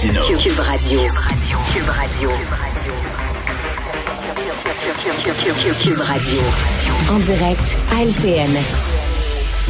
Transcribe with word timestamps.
Cube 0.00 0.12
Radio. 0.60 1.00
Cube 1.72 1.88
Radio. 1.88 2.30
Cube 5.82 6.00
Radio. 6.00 6.38
En 7.10 7.18
direct 7.18 7.76
à 7.90 8.04
LCN. 8.04 8.54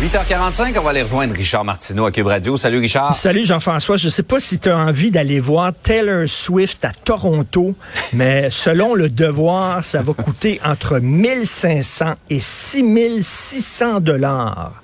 8h45, 0.03 0.79
on 0.79 0.83
va 0.83 0.91
aller 0.91 1.01
rejoindre 1.01 1.35
Richard 1.35 1.65
Martineau 1.65 2.05
à 2.05 2.13
Cube 2.13 2.27
Radio. 2.27 2.59
Salut 2.59 2.79
Richard. 2.79 3.15
Salut 3.17 3.47
Jean-François. 3.47 3.97
Je 3.97 4.09
ne 4.09 4.11
sais 4.11 4.23
pas 4.23 4.39
si 4.39 4.59
tu 4.59 4.69
as 4.69 4.77
envie 4.77 5.11
d'aller 5.11 5.41
voir 5.41 5.73
Taylor 5.83 6.29
Swift 6.29 6.85
à 6.85 6.93
Toronto, 6.93 7.75
mais 8.13 8.51
selon 8.51 8.95
le 8.95 9.09
devoir, 9.09 9.83
ça 9.83 10.03
va 10.03 10.13
coûter 10.13 10.61
entre 10.65 10.99
1500 10.99 12.17
et 12.29 12.41
6600 12.41 14.01
dollars 14.01 14.75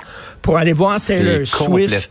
pour 0.40 0.56
aller 0.56 0.72
voir 0.72 0.98
Taylor 0.98 1.46
Swift 1.46 2.08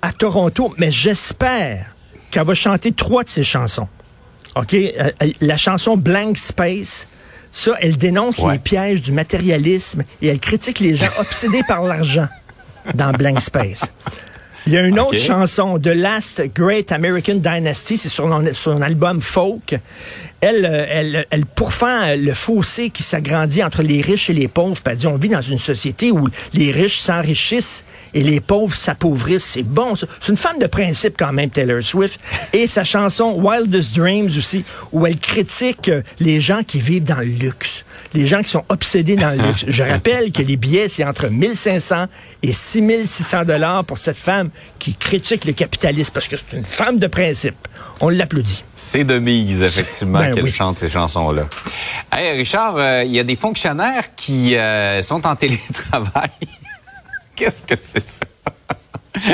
à 0.00 0.12
Toronto. 0.12 0.72
Mais 0.78 0.92
j'espère 0.92 1.91
qu'elle 2.32 2.44
va 2.44 2.54
chanter 2.54 2.90
trois 2.90 3.22
de 3.22 3.28
ses 3.28 3.44
chansons. 3.44 3.86
OK? 4.56 4.74
Euh, 4.74 5.10
la 5.40 5.56
chanson 5.56 5.96
Blank 5.96 6.36
Space, 6.36 7.06
ça, 7.52 7.72
elle 7.80 7.96
dénonce 7.96 8.38
Ouais. 8.38 8.54
les 8.54 8.58
pièges 8.58 9.02
du 9.02 9.12
matérialisme 9.12 10.02
et 10.20 10.26
elle 10.28 10.40
critique 10.40 10.80
les 10.80 10.96
gens 10.96 11.10
obsédés 11.18 11.62
par 11.68 11.82
l'argent 11.84 12.26
dans 12.94 13.12
Blank 13.12 13.40
Space. 13.40 13.84
Il 14.66 14.72
y 14.72 14.76
a 14.76 14.82
une 14.82 15.00
autre 15.00 15.18
chanson, 15.18 15.78
The 15.78 15.88
Last 15.88 16.42
Great 16.54 16.92
American 16.92 17.34
Dynasty, 17.34 17.96
c'est 17.96 18.08
sur 18.08 18.28
son, 18.28 18.44
son 18.54 18.80
album 18.80 19.20
Folk. 19.20 19.76
Elle, 20.40 20.64
euh, 20.64 20.86
elle, 20.88 21.26
elle 21.30 21.46
pourfend 21.46 22.16
le 22.16 22.34
fossé 22.34 22.90
qui 22.90 23.04
s'agrandit 23.04 23.62
entre 23.62 23.82
les 23.82 24.00
riches 24.02 24.28
et 24.28 24.32
les 24.32 24.48
pauvres. 24.48 24.74
Puis 24.74 24.92
elle 24.92 24.98
dit, 24.98 25.06
on 25.06 25.16
vit 25.16 25.28
dans 25.28 25.40
une 25.40 25.58
société 25.58 26.10
où 26.10 26.28
les 26.52 26.72
riches 26.72 26.98
s'enrichissent 26.98 27.84
et 28.12 28.22
les 28.22 28.40
pauvres 28.40 28.74
s'appauvrissent. 28.74 29.44
C'est 29.44 29.62
bon. 29.62 29.94
C'est 29.94 30.08
une 30.28 30.36
femme 30.36 30.58
de 30.58 30.66
principe 30.66 31.14
quand 31.16 31.32
même, 31.32 31.48
Taylor 31.48 31.80
Swift. 31.82 32.18
Et 32.52 32.66
sa 32.66 32.82
chanson 32.82 33.40
Wildest 33.40 33.94
Dreams 33.94 34.30
aussi, 34.36 34.64
où 34.90 35.06
elle 35.06 35.18
critique 35.18 35.88
euh, 35.88 36.02
les 36.18 36.40
gens 36.40 36.62
qui 36.64 36.80
vivent 36.80 37.04
dans 37.04 37.20
le 37.20 37.24
luxe, 37.26 37.84
les 38.12 38.26
gens 38.26 38.42
qui 38.42 38.50
sont 38.50 38.64
obsédés 38.68 39.16
dans 39.16 39.30
le 39.30 39.42
luxe. 39.46 39.64
Je 39.68 39.82
rappelle 39.84 40.32
que 40.32 40.42
les 40.42 40.56
billets, 40.56 40.88
c'est 40.88 41.04
entre 41.04 41.28
1500 41.28 42.06
et 42.42 42.52
6600 42.52 43.44
dollars 43.44 43.84
pour 43.84 43.98
cette 43.98 44.16
femme 44.16 44.50
qui 44.78 44.94
critique 44.94 45.44
le 45.44 45.52
capitalisme 45.52 46.12
parce 46.12 46.28
que 46.28 46.36
c'est 46.36 46.56
une 46.56 46.64
femme 46.64 46.98
de 46.98 47.06
principe. 47.06 47.56
On 48.00 48.08
l'applaudit. 48.08 48.64
C'est 48.74 49.04
de 49.04 49.18
mise, 49.18 49.62
effectivement, 49.62 50.18
Ben 50.18 50.34
qu'elle 50.34 50.44
oui. 50.44 50.50
chante 50.50 50.78
ces 50.78 50.90
chansons-là. 50.90 51.46
Hey, 52.10 52.36
Richard, 52.36 52.76
euh, 52.76 53.04
il 53.04 53.12
y 53.12 53.20
a 53.20 53.24
des 53.24 53.36
fonctionnaires 53.36 54.14
qui 54.16 54.56
euh, 54.56 55.00
sont 55.02 55.26
en 55.26 55.36
télétravail. 55.36 56.30
Qu'est-ce 57.36 57.62
que 57.62 57.74
c'est 57.80 58.06
ça? 58.06 58.24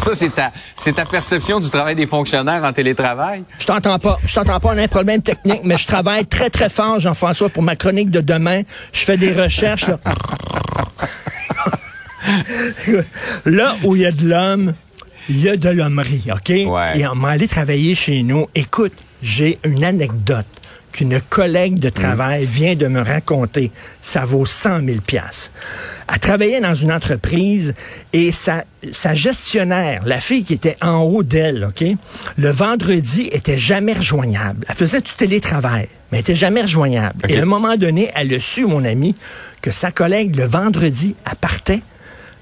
ça, 0.00 0.14
c'est 0.14 0.28
ta, 0.28 0.52
c'est 0.76 0.92
ta 0.92 1.04
perception 1.06 1.58
du 1.58 1.70
travail 1.70 1.94
des 1.94 2.06
fonctionnaires 2.06 2.62
en 2.64 2.72
télétravail? 2.72 3.44
Je 3.58 3.64
t'entends 3.66 3.98
pas. 3.98 4.18
Je 4.26 4.34
t'entends 4.34 4.60
pas. 4.60 4.68
On 4.74 4.78
a 4.78 4.82
un 4.82 4.88
problème 4.88 5.22
technique, 5.22 5.62
mais 5.64 5.78
je 5.78 5.86
travaille 5.86 6.26
très, 6.26 6.50
très 6.50 6.68
fort, 6.68 7.00
Jean-François, 7.00 7.48
pour 7.48 7.62
ma 7.62 7.76
chronique 7.76 8.10
de 8.10 8.20
demain. 8.20 8.62
Je 8.92 9.04
fais 9.04 9.16
des 9.16 9.32
recherches, 9.32 9.88
là. 9.88 9.98
Là 13.46 13.74
où 13.84 13.96
il 13.96 14.02
y 14.02 14.06
a 14.06 14.12
de 14.12 14.26
l'homme, 14.26 14.74
il 15.28 15.40
y 15.40 15.48
a 15.48 15.56
de 15.56 15.68
l'hommerie, 15.68 16.24
OK? 16.30 16.48
Ouais. 16.48 16.98
Et 16.98 17.06
on 17.06 17.14
m'a 17.14 17.30
allé 17.30 17.48
travailler 17.48 17.94
chez 17.94 18.22
nous. 18.22 18.46
Écoute, 18.54 18.94
j'ai 19.22 19.58
une 19.64 19.84
anecdote 19.84 20.46
qu'une 20.94 21.20
collègue 21.20 21.80
de 21.80 21.88
travail 21.88 22.46
vient 22.46 22.76
de 22.76 22.86
me 22.86 23.00
raconter. 23.00 23.72
Ça 24.00 24.24
vaut 24.24 24.46
100 24.46 24.86
000 24.86 25.00
piastres. 25.00 25.50
Elle 26.10 26.20
travaillait 26.20 26.60
dans 26.60 26.74
une 26.74 26.92
entreprise 26.92 27.74
et 28.12 28.30
sa, 28.30 28.64
sa 28.92 29.12
gestionnaire, 29.12 30.02
la 30.06 30.20
fille 30.20 30.44
qui 30.44 30.54
était 30.54 30.76
en 30.80 30.98
haut 30.98 31.24
d'elle, 31.24 31.64
OK, 31.64 31.84
le 32.36 32.48
vendredi 32.50 33.28
était 33.32 33.58
jamais 33.58 33.92
rejoignable. 33.92 34.64
Elle 34.68 34.76
faisait 34.76 35.00
du 35.00 35.12
télétravail, 35.12 35.88
mais 36.12 36.18
elle 36.18 36.20
était 36.20 36.36
jamais 36.36 36.62
rejoignable. 36.62 37.18
Et 37.28 37.38
à 37.38 37.42
un 37.42 37.46
moment 37.46 37.76
donné, 37.76 38.10
elle 38.14 38.32
a 38.32 38.38
su, 38.38 38.64
mon 38.64 38.84
ami, 38.84 39.16
que 39.62 39.72
sa 39.72 39.90
collègue, 39.90 40.36
le 40.36 40.44
vendredi, 40.44 41.16
elle 41.28 41.36
partait. 41.36 41.82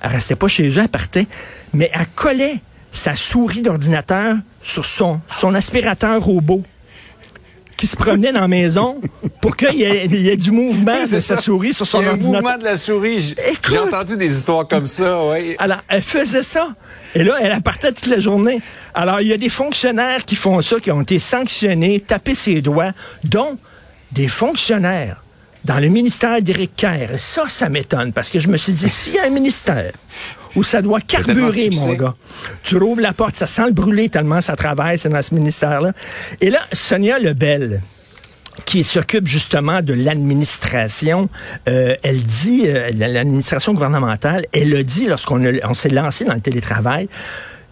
Elle 0.03 0.11
restait 0.11 0.35
pas 0.37 0.49
chez 0.49 0.69
eux, 0.69 0.79
elle 0.83 0.89
partait, 0.89 1.27
mais 1.73 1.91
elle 1.95 2.07
collait 2.15 2.61
sa 2.91 3.17
souris 3.17 3.63
d'ordinateur 3.63 4.37
sur 4.63 4.85
son, 4.85 5.21
son 5.35 5.55
aspirateur 5.55 6.21
robot 6.23 6.63
qui 7.77 7.87
se 7.87 7.97
promenait 7.97 8.33
dans 8.33 8.41
la 8.43 8.49
maison 8.49 9.01
pour 9.41 9.57
qu'il 9.57 9.75
y, 9.75 9.83
ait- 9.83 10.05
il 10.05 10.15
y 10.21 10.29
ait 10.29 10.37
du 10.37 10.51
mouvement 10.53 11.01
de 11.03 11.19
sa 11.19 11.37
souris 11.37 11.73
sur 11.75 11.87
son 11.87 12.01
Il 12.01 12.05
y 12.05 12.07
a 12.07 12.11
un 12.11 12.13
ordinateur. 12.13 12.43
mouvement 12.43 12.59
de 12.59 12.65
la 12.65 12.77
souris. 12.77 13.35
J'ai 13.69 13.79
entendu 13.79 14.17
des 14.17 14.31
histoires 14.37 14.67
comme 14.69 14.87
ça, 14.87 15.25
oui. 15.25 15.57
Alors, 15.59 15.79
elle 15.89 16.03
faisait 16.03 16.45
ça. 16.45 16.75
Et 17.17 17.25
là, 17.25 17.35
elle 17.41 17.61
partait 17.63 17.91
toute 17.93 18.07
la 18.07 18.21
journée. 18.21 18.61
Alors, 18.95 19.21
il 19.21 19.27
y 19.29 19.33
a 19.33 19.37
des 19.39 19.49
fonctionnaires 19.49 20.25
qui 20.25 20.37
font 20.37 20.61
ça, 20.63 20.79
qui 20.79 20.91
ont 20.93 21.01
été 21.03 21.19
sanctionnés, 21.19 21.99
tapés 22.01 22.35
ses 22.37 22.61
doigts, 22.61 22.93
dont 23.25 23.59
des 24.13 24.29
fonctionnaires 24.29 25.23
dans 25.65 25.79
le 25.79 25.89
ministère 25.89 26.41
d'Éric 26.43 26.77
Kerr. 26.77 27.19
Ça, 27.19 27.45
ça 27.49 27.69
m'étonne, 27.69 28.13
parce 28.13 28.31
que 28.31 28.41
je 28.41 28.49
me 28.49 28.57
suis 28.57 28.73
dit, 28.73 28.89
s'il 28.89 29.15
y 29.15 29.19
a 29.19 29.27
un 29.27 29.31
ministère 29.31 29.93
où 30.55 30.63
ça 30.63 30.83
doit 30.83 31.01
carburer, 31.01 31.71
mon 31.73 31.95
gars, 31.95 32.15
tu 32.63 32.77
rouvres 32.77 33.01
la 33.01 33.13
porte, 33.13 33.37
ça 33.37 33.47
sent 33.47 33.67
le 33.67 33.73
brûler 33.73 34.09
tellement 34.11 34.41
ça 34.41 34.55
travaille, 34.55 34.99
c'est 34.99 35.09
dans 35.09 35.23
ce 35.23 35.35
ministère-là. 35.35 35.93
Et 36.41 36.51
là, 36.51 36.59
Sonia 36.73 37.19
Lebel, 37.19 37.81
qui 38.67 38.85
s'occupe 38.85 39.27
justement 39.27 39.81
de 39.81 39.95
l'administration, 39.95 41.31
euh, 41.69 41.95
elle 42.03 42.23
dit, 42.23 42.65
euh, 42.67 42.91
l'administration 42.95 43.73
gouvernementale, 43.73 44.45
elle 44.53 44.77
a 44.77 44.83
dit 44.83 45.07
lorsqu'on 45.07 45.43
on 45.65 45.75
s'est 45.75 45.89
lancé 45.89 46.25
dans 46.25 46.35
le 46.35 46.41
télétravail, 46.41 47.09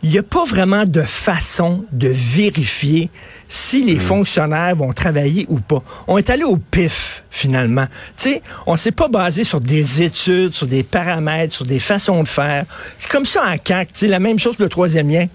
il 0.02 0.10
n'y 0.10 0.18
a 0.18 0.22
pas 0.22 0.44
vraiment 0.44 0.86
de 0.86 1.02
façon 1.02 1.84
de 1.92 2.08
vérifier 2.08 3.10
si 3.48 3.84
les 3.84 3.98
fonctionnaires 3.98 4.74
vont 4.74 4.92
travailler 4.92 5.44
ou 5.48 5.58
pas. 5.58 5.82
On 6.06 6.16
est 6.16 6.30
allé 6.30 6.42
au 6.42 6.56
pif, 6.56 7.24
finalement. 7.30 7.86
Tu 8.16 8.30
sais, 8.30 8.42
on 8.66 8.76
s'est 8.76 8.92
pas 8.92 9.08
basé 9.08 9.44
sur 9.44 9.60
des 9.60 10.02
études, 10.02 10.54
sur 10.54 10.66
des 10.66 10.82
paramètres, 10.82 11.54
sur 11.54 11.66
des 11.66 11.80
façons 11.80 12.22
de 12.22 12.28
faire. 12.28 12.64
C'est 12.98 13.10
comme 13.10 13.26
ça 13.26 13.42
en 13.46 13.58
CAC, 13.58 13.92
tu 13.92 13.98
sais, 14.00 14.08
la 14.08 14.20
même 14.20 14.38
chose 14.38 14.56
que 14.56 14.62
le 14.62 14.68
troisième 14.68 15.10
lien. 15.10 15.26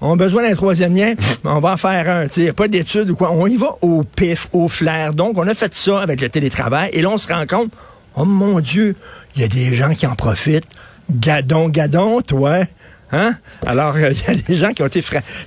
On 0.00 0.14
a 0.14 0.16
besoin 0.16 0.42
d'un 0.42 0.54
troisième 0.56 0.96
lien, 0.96 1.14
on 1.44 1.60
va 1.60 1.74
en 1.74 1.76
faire 1.76 2.10
un. 2.10 2.26
Il 2.36 2.42
n'y 2.42 2.48
a 2.48 2.52
pas 2.52 2.66
d'études 2.66 3.10
ou 3.10 3.14
quoi. 3.14 3.30
On 3.30 3.46
y 3.46 3.56
va 3.56 3.76
au 3.82 4.02
pif, 4.02 4.48
au 4.52 4.68
flair. 4.68 5.14
Donc, 5.14 5.38
on 5.38 5.46
a 5.46 5.54
fait 5.54 5.72
ça 5.76 6.00
avec 6.00 6.20
le 6.20 6.28
télétravail. 6.28 6.90
Et 6.92 7.02
là, 7.02 7.10
on 7.10 7.18
se 7.18 7.28
rend 7.28 7.46
compte, 7.46 7.70
oh 8.16 8.24
mon 8.24 8.58
Dieu, 8.58 8.96
il 9.36 9.42
y 9.42 9.44
a 9.44 9.48
des 9.48 9.74
gens 9.74 9.94
qui 9.94 10.06
en 10.06 10.16
profitent. 10.16 10.66
Gadon, 11.08 11.68
gadon, 11.68 12.20
toi. 12.20 12.64
Hein? 13.12 13.34
Alors, 13.66 13.94
euh, 13.96 14.10
il 14.12 14.22
y 14.22 14.30
a 14.30 14.34
des 14.34 14.56
gens 14.56 14.72
qui 14.72 14.82
ont 14.82 14.86
été 14.86 15.02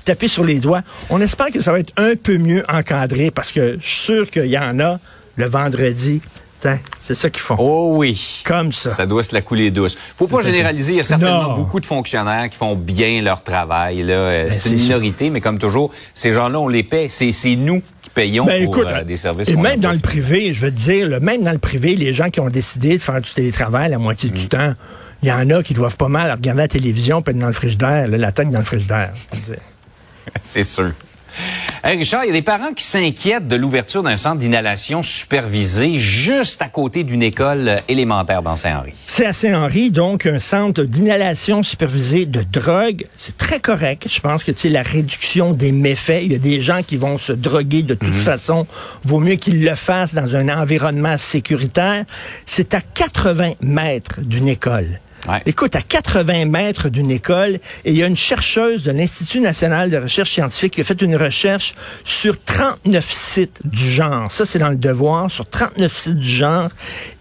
tapés 0.06 0.28
sur 0.28 0.44
les 0.44 0.60
doigts. 0.60 0.82
On 1.10 1.20
espère 1.22 1.48
que 1.48 1.60
ça 1.62 1.72
va 1.72 1.80
être 1.80 1.94
un 1.98 2.16
peu 2.16 2.38
mieux 2.38 2.64
encadré 2.72 3.32
parce 3.32 3.52
que 3.52 3.78
je 3.80 3.86
suis 3.88 4.00
sûr 4.00 4.30
qu'il 4.32 4.46
y 4.48 4.58
en 4.58 4.80
a 4.80 5.00
le 5.36 5.46
vendredi. 5.48 6.22
Tiens, 6.62 6.80
C'est 7.02 7.16
ça 7.16 7.30
qu'ils 7.30 7.42
font. 7.42 7.58
Oh 7.60 7.94
oui. 7.98 8.42
Comme 8.46 8.72
ça. 8.72 8.90
Ça 8.90 9.06
doit 9.06 9.24
se 9.24 9.34
la 9.36 9.42
couler 9.42 9.72
douce. 9.72 9.98
Faut 10.16 10.26
pas 10.28 10.42
généraliser. 10.42 10.94
Il 10.94 10.98
y 10.98 11.00
a 11.02 11.04
certainement 11.04 11.50
Non. 11.50 11.54
beaucoup 11.56 11.80
de 11.82 11.86
fonctionnaires 11.86 12.50
qui 12.50 12.58
font 12.58 12.76
bien 12.76 13.22
leur 13.22 13.44
travail. 13.44 14.04
Là, 14.04 14.14
Euh, 14.14 14.48
c'est 14.50 14.62
c'est 14.64 14.70
une 14.72 14.78
minorité, 14.82 15.30
mais 15.30 15.42
comme 15.42 15.60
toujours, 15.60 15.92
ces 16.14 16.34
gens-là, 16.34 16.60
on 16.60 16.68
les 16.70 16.84
paie. 16.84 17.08
C'est, 17.10 17.56
nous 17.58 17.82
payons 18.16 18.46
Ben, 18.46 18.66
pour 18.66 18.80
euh, 18.80 19.04
des 19.04 19.16
services. 19.16 19.50
Et 19.50 19.56
même 19.56 19.80
dans 19.80 19.92
le 19.92 20.00
privé, 20.00 20.54
je 20.54 20.62
veux 20.62 20.72
te 20.72 20.78
dire, 20.80 21.08
là, 21.08 21.20
même 21.20 21.44
dans 21.44 21.52
le 21.52 21.60
privé, 21.60 21.96
les 21.96 22.14
gens 22.14 22.30
qui 22.30 22.40
ont 22.40 22.50
décidé 22.50 22.98
de 22.98 23.02
faire 23.02 23.22
du 23.22 23.32
télétravail 23.32 23.92
la 23.92 24.00
moitié 24.00 24.32
Mm. 24.32 24.34
du 24.34 24.48
temps, 24.48 24.74
il 25.22 25.30
y 25.30 25.32
en 25.32 25.50
a 25.52 25.62
qui 25.62 25.74
doivent 25.74 25.98
pas 25.98 26.08
mal 26.08 26.32
regarder 26.32 26.62
la 26.62 26.68
télévision 26.68 27.22
puis 27.22 27.32
être 27.34 27.40
dans 27.40 27.48
le 27.48 27.54
frigidaire, 27.54 28.08
là, 28.08 28.18
la 28.18 28.32
tête 28.32 28.50
dans 28.50 28.60
le 28.60 28.66
frigidaire. 28.66 29.12
C'est 30.42 30.64
sûr. 30.64 30.92
Richard, 31.94 32.26
il 32.26 32.28
y 32.28 32.32
a 32.32 32.34
des 32.34 32.42
parents 32.42 32.74
qui 32.74 32.84
s'inquiètent 32.84 33.48
de 33.48 33.56
l'ouverture 33.56 34.02
d'un 34.02 34.16
centre 34.16 34.40
d'inhalation 34.40 35.04
supervisé 35.04 35.94
juste 36.00 36.64
à 36.64 36.68
côté 36.68 37.04
d'une 37.04 37.22
école 37.22 37.76
élémentaire 37.88 38.42
dans 38.42 38.56
Saint-Henri. 38.56 38.94
C'est 39.06 39.28
à 39.28 39.34
Saint-Henri, 39.34 39.92
donc 39.92 40.26
un 40.26 40.40
centre 40.40 40.82
d'inhalation 40.84 41.62
supervisée 41.62 42.26
de 42.26 42.42
drogue. 42.42 43.06
C'est 43.16 43.38
très 43.38 43.60
correct. 43.60 44.08
Je 44.10 44.20
pense 44.20 44.44
que 44.44 44.52
tu 44.52 44.70
la 44.70 44.82
réduction 44.82 45.54
des 45.54 45.72
méfaits, 45.72 46.24
il 46.24 46.32
y 46.32 46.36
a 46.36 46.40
des 46.40 46.60
gens 46.60 46.82
qui 46.82 46.98
vont 46.98 47.20
se 47.20 47.34
droguer 47.34 47.84
de 47.84 47.94
toute 47.94 48.16
façon. 48.16 48.66
Vaut 49.04 49.20
mieux 49.20 49.36
qu'ils 49.36 49.64
le 49.64 49.76
fassent 49.76 50.16
dans 50.16 50.36
un 50.36 50.50
environnement 50.50 51.20
sécuritaire. 51.20 52.06
C'est 52.48 52.74
à 52.74 52.82
80 52.82 53.54
mètres 53.62 54.22
d'une 54.22 54.48
école. 54.48 55.02
Écoute, 55.46 55.76
à 55.76 55.82
80 55.82 56.46
mètres 56.46 56.90
d'une 56.90 57.12
école, 57.12 57.60
il 57.84 57.96
y 57.96 58.04
a 58.04 58.08
une 58.08 58.18
chercheuse 58.18 58.84
de 58.84 58.92
l'Institut 58.92 59.40
national 59.40 59.90
de 59.90 59.98
recherche 59.98 60.32
scientifique 60.32 60.74
qui 60.74 60.82
a 60.82 60.84
fait 60.84 61.02
une 61.02 61.16
recherche 61.16 61.76
sur 62.04 62.40
39 62.40 63.04
sites 63.04 63.60
du 63.64 63.90
genre. 63.90 64.32
Ça, 64.32 64.46
c'est 64.46 64.60
dans 64.60 64.70
le 64.70 64.76
devoir, 64.76 65.32
sur 65.32 65.48
39 65.48 65.98
sites 65.98 66.16
du 66.16 66.30
genre. 66.30 66.70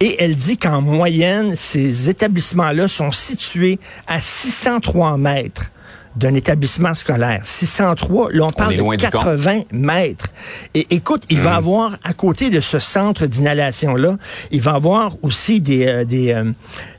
Et 0.01 0.23
elle 0.23 0.37
dit 0.37 0.56
qu'en 0.56 0.81
moyenne, 0.81 1.55
ces 1.56 2.09
établissements-là 2.11 2.89
sont 2.89 3.12
situés 3.12 3.79
à 4.07 4.21
603 4.21 5.17
mètres 5.17 5.71
d'un 6.16 6.34
établissement 6.34 6.94
scolaire. 6.94 7.40
603, 7.44 8.32
là, 8.32 8.44
on 8.44 8.50
parle 8.50 8.72
de 8.72 8.76
du 8.76 8.82
compte. 8.82 8.96
80 8.99 9.62
mètres. 9.72 10.28
Et 10.75 10.87
écoute, 10.90 11.25
il 11.28 11.40
va 11.40 11.56
avoir, 11.56 11.96
à 12.05 12.12
côté 12.12 12.50
de 12.50 12.61
ce 12.61 12.78
centre 12.78 13.26
d'inhalation-là, 13.26 14.16
il 14.50 14.61
va 14.61 14.75
avoir 14.75 15.16
aussi 15.22 15.61
des, 15.61 15.87
euh, 15.87 16.05
des, 16.05 16.32
euh, 16.32 16.52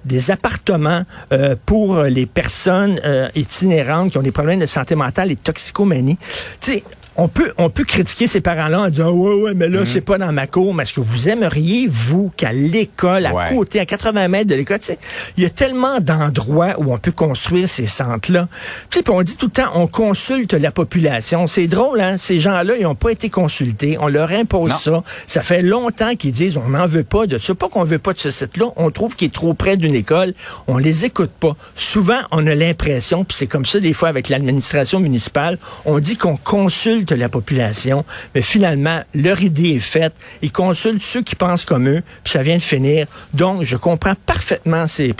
des 0.05 0.31
appartements 0.31 1.03
euh, 1.31 1.55
pour 1.65 2.01
les 2.03 2.25
personnes 2.25 2.99
euh, 3.05 3.29
itinérantes 3.35 4.11
qui 4.11 4.17
ont 4.17 4.23
des 4.23 4.31
problèmes 4.31 4.59
de 4.59 4.65
santé 4.65 4.95
mentale 4.95 5.31
et 5.31 5.35
de 5.35 5.39
toxicomanie. 5.39 6.17
Tu 6.61 6.73
sais, 6.73 6.83
on 7.17 7.27
peut, 7.27 7.51
on 7.57 7.69
peut 7.69 7.83
critiquer 7.85 8.27
ces 8.27 8.41
parents-là 8.41 8.81
en 8.81 8.89
disant 8.89 9.11
ouais 9.11 9.35
ouais 9.41 9.53
mais 9.53 9.67
là 9.69 9.79
Mhm. 9.81 9.85
c'est 9.85 10.01
pas 10.01 10.17
dans 10.17 10.31
ma 10.33 10.47
cour 10.47 10.73
mais 10.73 10.83
est-ce 10.83 10.93
que 10.93 10.99
vous 11.01 11.29
aimeriez 11.29 11.87
vous 11.89 12.31
qu'à 12.35 12.51
l'école 12.51 13.25
à 13.25 13.33
Ouais. 13.33 13.49
côté 13.49 13.79
à 13.79 13.85
80 13.85 14.27
mètres 14.27 14.49
de 14.49 14.55
l'école 14.55 14.79
tu 14.79 14.87
sais 14.87 14.99
il 15.37 15.43
y 15.43 15.45
a 15.45 15.49
tellement 15.49 15.99
d'endroits 15.99 16.73
où 16.77 16.91
on 16.93 16.97
peut 16.97 17.11
construire 17.11 17.67
ces 17.69 17.87
centres-là 17.87 18.47
puis 18.89 19.01
puis 19.01 19.13
on 19.13 19.21
dit 19.21 19.37
tout 19.37 19.45
le 19.47 19.51
temps 19.51 19.71
on 19.75 19.87
consulte 19.87 20.53
la 20.53 20.71
population 20.71 21.47
c'est 21.47 21.67
drôle 21.67 22.01
hein 22.01 22.17
ces 22.17 22.39
gens-là 22.39 22.73
ils 22.79 22.85
ont 22.85 22.95
pas 22.95 23.11
été 23.11 23.29
consultés 23.29 23.97
on 23.99 24.07
leur 24.07 24.31
impose 24.31 24.71
Non. 24.71 24.77
ça 24.77 25.03
ça 25.27 25.41
fait 25.41 25.61
longtemps 25.61 26.15
qu'ils 26.15 26.31
disent 26.33 26.57
on 26.57 26.69
n'en 26.69 26.85
veut 26.85 27.03
pas 27.03 27.27
de 27.27 27.37
ça 27.37 27.55
pas 27.55 27.69
qu'on 27.69 27.83
veut 27.83 27.99
pas 27.99 28.13
de 28.13 28.19
ce 28.19 28.31
site-là 28.31 28.67
on 28.75 28.91
trouve 28.91 29.15
qu'il 29.15 29.27
est 29.27 29.33
trop 29.33 29.53
près 29.53 29.77
d'une 29.77 29.95
école 29.95 30.33
on 30.67 30.77
les 30.77 31.05
écoute 31.05 31.31
pas 31.39 31.55
souvent 31.75 32.19
on 32.31 32.45
a 32.47 32.55
l'impression 32.55 33.23
puis 33.23 33.37
c'est 33.37 33.47
comme 33.47 33.65
ça 33.65 33.79
des 33.79 33.93
fois 33.93 34.09
avec 34.09 34.27
l'administration 34.29 34.99
municipale 34.99 35.57
on 35.85 35.99
dit 35.99 36.17
qu'on 36.17 36.35
consulte 36.37 37.04
la 37.13 37.29
population 37.29 38.03
mais 38.33 38.41
finalement 38.41 39.01
leur 39.13 39.41
idée 39.43 39.75
est 39.75 39.79
faite 39.79 40.13
ils 40.41 40.51
consultent 40.51 41.03
ceux 41.03 41.21
qui 41.21 41.35
pensent 41.35 41.65
comme 41.65 41.87
eux 41.87 42.01
puis 42.23 42.33
ça 42.33 42.41
vient 42.41 42.57
de 42.57 42.61
finir 42.61 43.05
donc 43.33 43.61
je 43.63 43.77
comprends 43.77 44.15
parfaitement 44.25 44.87
ces, 44.87 45.13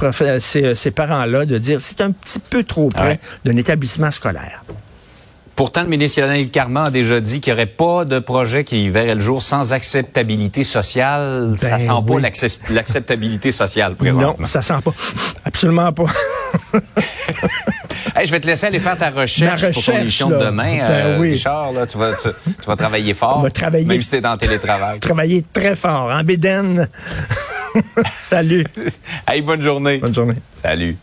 ces 0.74 0.92
parents-là 0.92 1.46
de 1.46 1.58
dire 1.60 1.82
c'est 1.82 2.02
un 2.02 2.12
petit 2.12 2.40
peu 2.40 2.64
trop 2.64 2.90
près 2.90 3.06
Ouais. 3.06 3.20
d'un 3.44 3.58
établissement 3.58 4.10
scolaire 4.10 4.64
Pourtant, 5.56 5.84
le 5.84 5.88
ministre 5.88 6.20
Lionel 6.20 6.50
Carman 6.50 6.88
a 6.88 6.92
déjà 6.92 7.22
dit 7.22 7.40
qu'il 7.40 7.54
n'y 7.54 7.58
aurait 7.58 7.66
pas 7.66 8.04
de 8.04 8.20
projet 8.20 8.66
qui 8.66 8.90
verrait 8.90 9.16
le 9.16 9.22
jour 9.22 9.42
sans 9.42 9.72
acceptabilité 9.72 10.66
sociale. 10.66 11.54
ça 11.58 11.70
Ben 11.70 11.80
sent 11.80 11.88
pas 11.88 12.14
oui. 12.14 12.22
l'acceptabilité 12.72 13.52
sociale 13.52 13.96
présentement. 13.96 14.36
non 14.38 14.48
ça 14.48 14.62
sent 14.62 14.74
pas 14.84 14.92
absolument 15.46 15.94
pas 15.94 16.08
Hey, 18.16 18.26
je 18.26 18.32
vais 18.32 18.40
te 18.40 18.48
laisser 18.48 18.66
aller 18.68 18.80
faire 18.80 18.98
ta 18.98 19.10
recherche, 19.10 19.62
Ma 19.62 19.68
pour 19.68 19.76
ton 19.76 19.80
recherche, 19.92 20.02
émission 20.02 20.30
de 20.30 20.36
demain. 20.38 20.78
Ben 20.78 20.90
Euh, 20.90 21.18
oui. 21.20 21.32
Richard, 21.32 21.72
là, 21.72 21.86
tu, 21.88 21.98
vas, 21.98 22.14
tu, 22.14 22.28
tu 22.44 22.68
vas 22.68 22.76
travailler 22.76 23.14
fort. 23.14 23.38
On 23.40 23.42
va 23.42 23.52
travailler. 23.52 23.86
Même 23.86 24.02
si 24.02 24.12
t'es 24.12 24.22
dans 24.22 24.34
le 24.34 24.38
télétravail. 24.38 25.00
travailler 25.00 25.44
très 25.54 25.76
fort 25.76 26.12
en 26.12 26.24
bédaine 26.24 26.90
salut 28.22 28.66
hey, 29.28 29.42
bonne 29.42 29.62
journée. 29.62 29.98
bonne 29.98 30.14
journée 30.14 30.36
Salut. 30.54 30.96